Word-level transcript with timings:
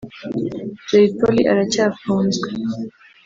Jay 0.87 1.05
Polly 1.17 1.43
aracyafunzwe 1.51 2.47